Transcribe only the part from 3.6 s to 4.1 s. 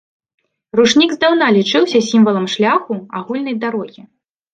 дарогі.